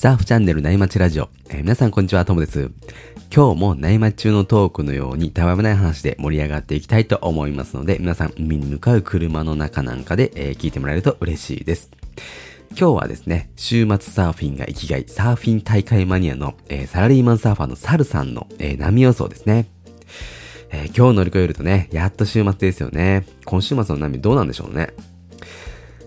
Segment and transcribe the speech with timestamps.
[0.00, 2.70] サーフチャンネル内町ラジオ、えー皆さんこんにちは、ともです。
[3.30, 11.90] 今日も内町中のトークのようにたわめない話で盛り上がっていきたいと思いますので、皆さん海に向かう車の中なんかで、えー聞いてもらえると嬉しいです。
[12.70, 19.66] 今日はですね、週末サーフィンが生きがい、サーフィン大会マニアの、えーサラリーマンサーファーのサルさんの、え波予想ですね。
[20.70, 23.26] え今日乗り越えるとね、やっと週末ですよね。
[23.44, 24.94] 今週末の波どうなんでしょうね。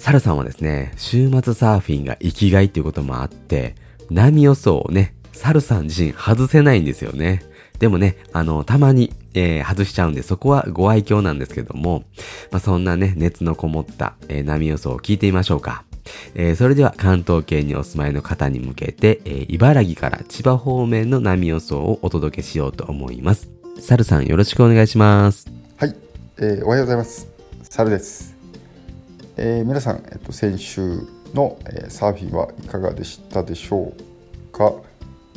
[0.00, 3.74] サルさんはですね、週末サーフィンが生きがいっていうこともあって、
[4.10, 7.42] 波予想をね、サルさん自身外せないんですよね。
[7.78, 12.04] でもね、あの、たまに、えー外しちゃうんで、そこはご愛嬌なんですけども、
[12.50, 15.84] まあ、そんなね、熱のこもった、えー波予想を聞いてみましょうか。
[16.34, 23.50] えーそれでは関東圏にお住まいの方に向けて、えー茨城から千葉方面の波予想をお届けしようと思います。
[23.78, 25.46] サルさんよろしくお願いします。
[25.76, 25.94] はい、
[26.38, 27.28] えーおはようございます。
[27.64, 28.39] サルです。
[29.42, 31.00] えー皆さん、えっと、先週
[31.32, 34.74] の、えーサーフィンはいかがでしたでしょうか、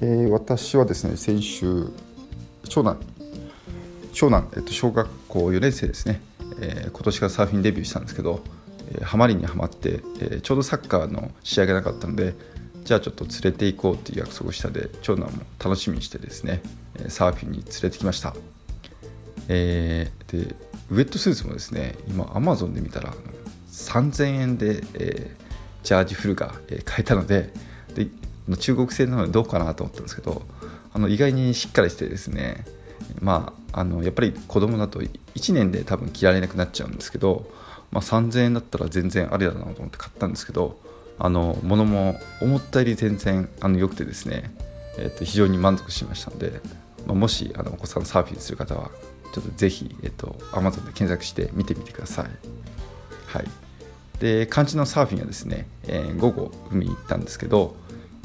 [0.00, 1.88] えー私はですね、先週、
[2.68, 3.00] 長男、
[4.12, 6.20] 長男、えっと、小学校4年生ですね、
[6.60, 8.40] えー今年からサーフィンデビューしたんですけど、
[8.92, 12.34] えーハマりにはまって、えーちょうどサッカーの試合がなかったので、
[12.84, 16.62] じゃあちょっと連れて行こうっていう約束をしたので、長男も楽しみにしてですね、
[17.08, 18.32] サーフィンに連れてきました。
[19.48, 20.54] えーで
[20.90, 23.12] ウェットスーツもですね今アマゾンで見たら
[23.78, 25.48] 3000円で、えー
[25.84, 27.50] ジャージフルが、えー買えたので
[27.94, 28.08] で
[28.58, 30.42] 中国製なのでどうかなと思ったんですけど
[30.92, 32.64] あの意外にしっかりしてですね
[33.20, 37.50] まああのやっぱり子供だと1年で多分着られなくなっちゃうんですけど、
[37.90, 40.78] まあ、3000円だったら全然ありだなと思って買ったんですけど
[41.18, 44.50] あの物も思ったより全然あの良くてですね、
[44.98, 46.60] えーと非常に満足しましたので、
[47.06, 48.90] まあ、もしあのお子さんサーフィンする方は
[49.32, 52.26] ちょっとぜひ、えっと、Amazon で検索して見てみてください。
[53.26, 53.44] はい、
[54.20, 57.76] で肝心のサーフィンはですね、えー午後海に行ったんですけど、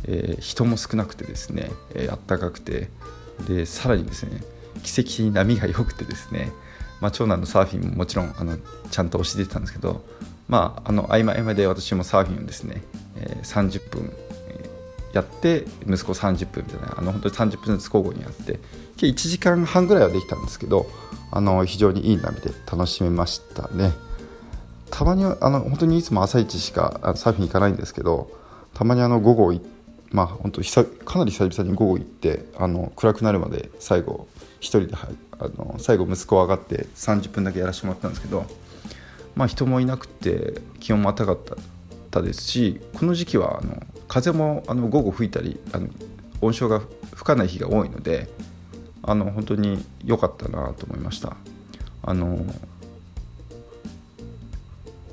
[0.05, 2.89] えー人も少なくてですね、えー暖かくて
[3.47, 4.41] でさらにですね
[4.83, 6.51] 奇跡的に波が良くてですね、
[7.01, 8.57] まあ、長男のサーフィンももちろんあの
[8.91, 10.03] ちゃんと教えてたんですけど、
[10.47, 12.81] まあ、あの合間合間で私もサーフィンをですね、
[13.17, 14.13] えー30分
[15.13, 18.59] やって息子30分みたいなあの本当に30分ずつ交互にやって
[18.97, 20.87] 計1時間半ぐらいはできたんですけど
[21.31, 23.91] あの非常にいい波で楽しめましたね。
[24.93, 28.29] たまにあの本当にいつも朝一しかサーフィン行かないんですけど
[28.75, 29.59] たまにあの午後
[30.11, 30.61] まあ本当
[31.03, 34.27] かなり久々に午後行ってあの暗くなるまで最後
[34.59, 38.45] 一人ではいあの最後息子上がって30分だけやらせてもらったんですけど
[39.35, 41.57] まあ人もいなくて気温も暖かかっ
[42.11, 45.87] たですしこの時期はあの風もあの午後吹いたりあの
[46.41, 46.81] 温床が
[47.15, 48.29] 吹かない日が多いので
[49.01, 51.35] あの本当に良かったなと思いました。
[52.05, 52.45] あの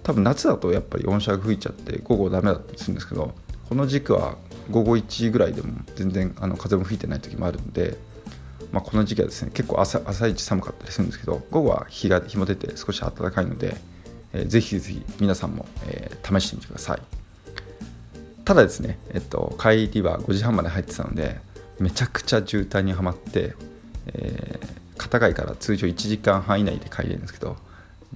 [0.03, 3.35] 多分夏だとやっぱり温床が吹いちゃって午後ダメだったりするんですけど
[3.69, 4.37] この時期は
[4.71, 7.97] 午後1時ぐらいでも全然あの風も吹いてない時もあるので、
[8.73, 13.77] まあ、この時期はですね結構朝朝一寒かったりするんですけど午後は日が日も出て少し暖かいので、
[14.33, 17.01] えーぜひぜひ皆さんも、えー試してみてください。
[18.45, 21.41] ただですね、えっと、帰りは5時半まで入ってたので
[21.79, 23.55] めちゃくちゃ渋滞にはまって、
[24.07, 27.57] えー片貝から通常1時間半以内で帰れるんですけど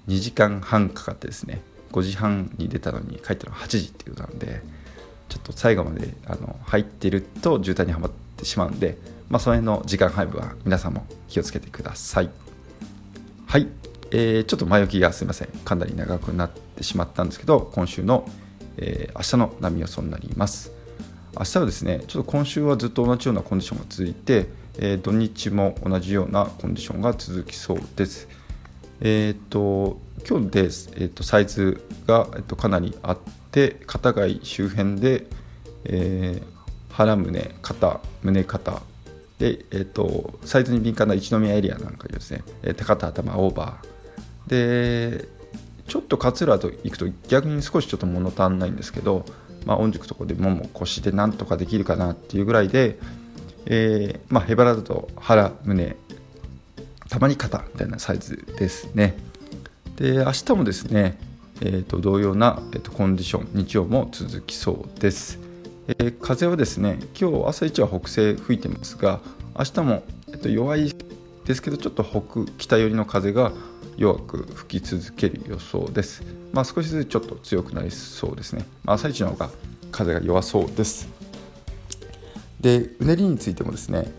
[0.06, 1.62] 2時間半かかってですね
[1.94, 4.62] 5時半に出たのに帰ったのが8時っていうことなんで
[5.28, 12.30] ちょっと最後まであの入ってると渋滞にはまってしまうんで、まあ、その辺の時間配分は皆さんも気をつけてください。
[13.46, 13.68] はい、
[14.10, 15.48] えーちょっと前置きがすいません。
[15.64, 18.28] かなり長くなってしまったんですけど今週の、
[18.76, 20.72] えー明日の波予想になります。
[21.38, 24.46] 明日はですねちょっと今週はずっと同じようなコンディションが続いて、
[24.78, 28.28] えー土日も同じようなコンディションが続きそうです。
[29.00, 33.18] えー、と今日で、えー、とサイズが、えー、とかなりあっ
[33.50, 35.26] て片貝周辺で、
[35.84, 36.54] えー
[36.94, 38.82] 腹胸肩胸肩
[39.40, 45.28] で、えー、とサイズに敏感な一宮エリアなんかですね、えー高田頭オーバーで
[45.88, 49.24] ちょっと勝浦と行くと逆に少しちょっと物足んないんですけど、
[49.66, 52.98] まあ、御宿とこでもも腰でなんとかできるかなっていうぐらいで、
[53.66, 55.96] えーまあ、ヘバラだと腹胸
[57.14, 59.14] たまに肩みたいなサイズですね。
[59.94, 61.16] で明日もですね、
[61.60, 65.38] えー、と同様な、えー、とコンディション日曜も続きそうです。
[65.86, 69.20] えー風はですね今日朝一は北西吹いてますが
[69.56, 70.92] 明日も、えー、と弱い
[71.44, 73.52] ですけどちょっと北北寄りの風が
[73.96, 76.24] 弱く吹き続ける予想です。
[76.52, 78.66] まあ、少しずつちょっと強くなりそうですね。
[78.82, 79.50] まあ朝一の方が
[79.92, 81.08] 風が弱そうです。
[82.60, 84.10] でうねりについてもですね、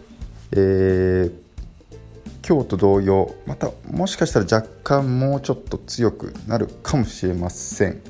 [0.53, 1.44] えー
[2.47, 8.01] 今日と同様またもしかしたら若干もうちょっと強くなるかもしれません。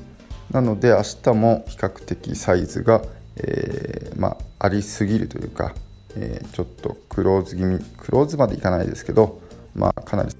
[0.50, 3.02] なので明日も比較的サイズが、
[3.36, 5.74] えーまあ、ありすぎるというか、
[6.16, 9.40] えー、ちょっとクローズ気味クローズまでいかないですけど、
[9.74, 10.30] まあ、かなり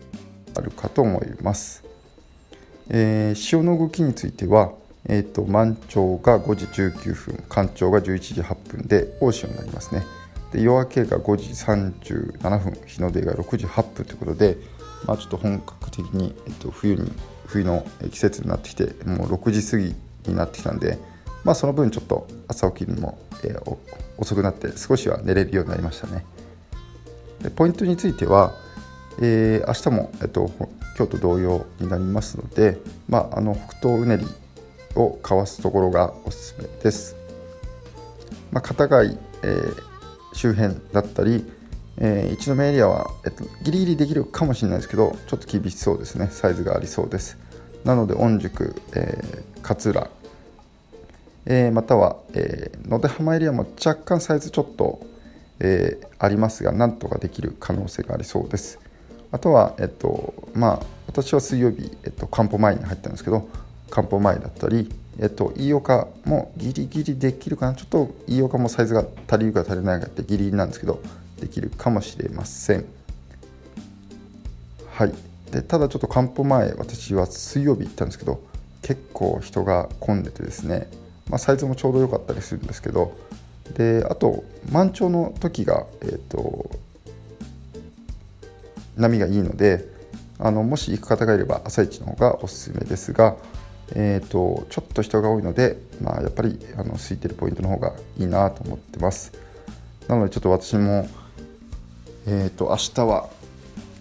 [0.57, 1.85] あるかと思います、
[2.89, 4.73] えー、潮の動きについては、
[5.07, 10.05] えーと、満潮が5時19分干潮が11時8分で大潮になりますね。
[10.57, 14.57] で夜明けが5時37分日の出が6時8分ということで、
[15.05, 17.13] まあ、ちょっと本格的に、えっと、冬に
[17.45, 19.95] 冬の季節になってきてもう6時過ぎ
[20.27, 20.99] になってきたんで、
[21.45, 23.77] まあ、その分ちょっと朝起きるのも、えー、
[24.17, 26.25] 遅くなって少しは寝れるようになりましたね。
[27.43, 28.55] でポイントについては、
[29.21, 30.51] えー、明日も、えっと、
[30.97, 32.79] 今日と同様になりますので、
[33.11, 34.27] まあ、あの北東うねり
[34.95, 37.15] をかわすところがおすすめです、
[38.51, 39.96] まあ、片貝、えー、
[40.37, 41.45] 周辺だったり、
[41.97, 46.29] えー、一宮エリアは、えっと、ギリギリできるかもしれないですけどちょっと厳しそうですね。
[46.31, 47.39] サイズがありそうです。
[47.85, 50.11] なので御宿、えー、勝浦、
[51.47, 55.01] えー、または、えー、野手浜エリアも若干サイズちょっと、
[55.61, 58.79] えー、ありますがなんとかできる可能性がありそうです。
[59.33, 63.49] あとは、えっとまあ、私は水曜日、えっと、campo 前に入ったんですけど
[63.91, 67.75] 漢方前だったり、えっと、飯岡もギリギリできるかな。
[67.75, 71.01] ちょっと飯岡もサイズが足りるか足りないかってギリギリなんですけど
[71.41, 72.85] できるかもしれません。
[74.91, 75.15] はい。
[75.51, 78.43] でただちょっと漢方前私は水曜日行ったんですけど
[78.83, 80.89] 結構人が混んでてですね、
[81.29, 83.17] まあ、サイズもちょうど良かったりするんですけど。
[83.75, 86.71] であと満潮の時が、えーと
[88.97, 89.87] 波がいいので
[90.39, 93.37] あのもし行く方がいれば朝一の方がおすすめですが
[93.95, 99.33] えーと、ちょっと人が多いので、まあ、やっぱりあの空いてるポイントの方がいいなと思ってます。
[100.09, 101.09] なのでちょっと私も、
[102.27, 103.29] えーと、明日は、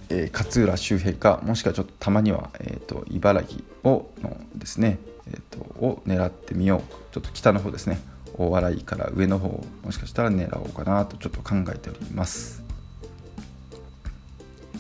[0.10, 4.98] えー、勝浦周辺かもしくはちょっとたまには、えーと、茨城をのですね、
[5.28, 7.14] えー、とを狙ってみよう。
[7.14, 8.00] ちょっと北の方ですね。
[8.38, 12.64] 大洗から上の方もしかしたら狙おうかなとちょっと考えております。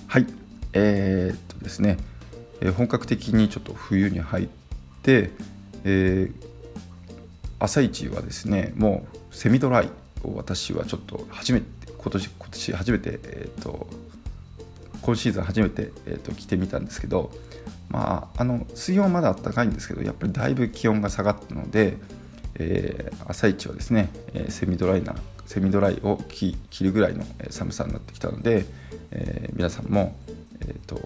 [0.08, 0.26] はい。
[0.74, 1.98] えー、っとですね、
[2.60, 4.65] えー、本格的にちょっと冬に入って、
[5.12, 6.34] えー、
[7.60, 9.90] 朝一はですねもうセミドライ
[10.24, 11.68] を私はちょっと初めて
[11.98, 13.88] 今年今年初めて、えーと、
[15.02, 17.32] 今シーズン初めて、えーと、着てみたんですけど、
[17.90, 21.98] まあ、あの水温はまだ暖かいんですけどやっぱりだいぶ気温が下がったので、
[22.56, 25.16] えー、朝一はですね、えー、セミドライな
[25.46, 28.66] セミドライを着るぐらいの寒さになってきたので、
[29.12, 30.16] えー、皆さんも、
[30.62, 31.00] えーと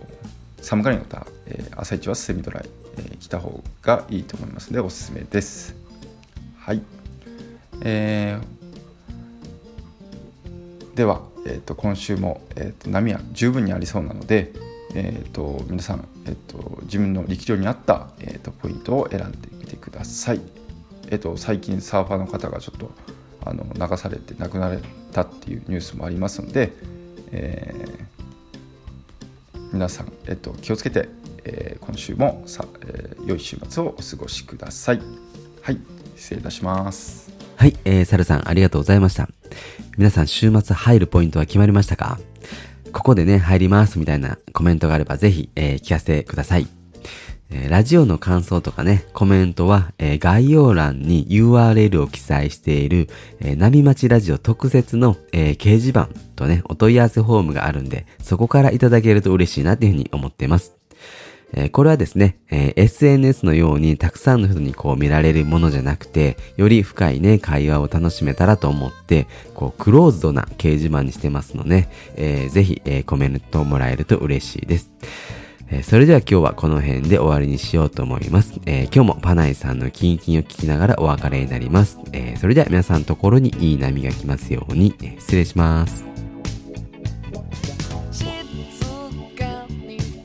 [0.61, 2.69] 寒がりの方、えー、朝一はセミドライ、
[2.99, 5.75] えー、着た方がいいと思いますのでおすすめです。
[6.57, 6.81] はい。
[7.81, 14.51] えー、では、えーと、今週も、えーと、波は十分にありそうなので、
[14.93, 20.41] えーと、皆さん、えー、と自分の力量に合った、えー、とポイントを選んでみてください。
[21.07, 22.91] えー、と最近サーファーの方がちょっと
[23.45, 24.79] あの流されて亡くなれ
[25.13, 26.73] たっていうニュースもありますので、
[27.31, 28.19] えー
[29.71, 31.09] 皆さん、えっと、気をつけて、
[31.43, 32.65] えー、今週もさ、
[33.25, 35.01] 良い週末をお過ごしください。
[35.61, 35.79] はい、
[36.15, 37.31] 失礼いたします。
[37.55, 39.29] はい、えー、サルさんありがとうございました。
[39.97, 42.19] 皆さん週末入るポイントは決まりましたか？
[42.91, 46.67] ここでね、入りますみたいなコメントがあればぜひ、えー、聞かせてください。
[47.51, 60.78] えー、ラジオの感想とかね、コメントは、えー、概要欄に URL を記載している、えー、波町ラジオ特設の、えー掲示板とね、お問い合わせフォームがあるんで、そこからいただけると嬉しいなっていうふうに思っています。
[61.53, 74.91] えこれはですね、え SNS のようにたくさんの人にこう見られるものじゃなくて、より深いね、会話を楽しめたらと思って、こう、クローズドな掲示板にしてますので、えー、ぜひ、えコメントをもらえると嬉しいです。
[75.71, 78.59] え、それでは今日はこの辺で終わりにしようと思います。
[78.65, 81.99] えー、今日もパナイさんのキンキンを聞きながらお別れになります。
[82.11, 86.05] えー、それでは皆さんのところにいい波が来ますように、え失礼します。